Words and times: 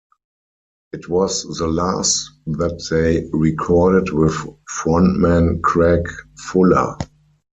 It 0.93 1.07
was 1.09 1.43
the 1.59 1.67
last 1.67 2.31
that 2.47 2.87
they 2.89 3.29
recorded 3.31 4.09
with 4.11 4.33
frontman 4.79 5.61
Craig 5.61 6.09
Fuller. 6.47 6.97